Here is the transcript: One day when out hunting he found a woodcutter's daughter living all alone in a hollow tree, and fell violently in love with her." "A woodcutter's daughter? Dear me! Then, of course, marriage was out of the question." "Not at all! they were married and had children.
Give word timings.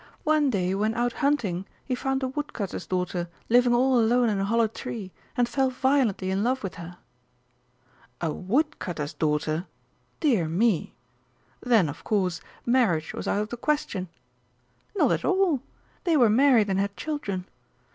One 0.23 0.49
day 0.49 0.73
when 0.73 0.95
out 0.95 1.13
hunting 1.13 1.67
he 1.85 1.93
found 1.93 2.23
a 2.23 2.27
woodcutter's 2.29 2.87
daughter 2.87 3.29
living 3.49 3.71
all 3.71 3.99
alone 3.99 4.29
in 4.29 4.39
a 4.39 4.45
hollow 4.45 4.65
tree, 4.65 5.11
and 5.37 5.47
fell 5.47 5.69
violently 5.69 6.31
in 6.31 6.43
love 6.43 6.63
with 6.63 6.73
her." 6.81 6.97
"A 8.19 8.33
woodcutter's 8.33 9.13
daughter? 9.13 9.67
Dear 10.19 10.47
me! 10.47 10.95
Then, 11.61 11.87
of 11.87 12.03
course, 12.03 12.41
marriage 12.65 13.13
was 13.13 13.27
out 13.27 13.43
of 13.43 13.49
the 13.49 13.57
question." 13.57 14.09
"Not 14.95 15.11
at 15.11 15.23
all! 15.23 15.61
they 16.03 16.17
were 16.17 16.29
married 16.31 16.71
and 16.71 16.79
had 16.79 16.97
children. 16.97 17.45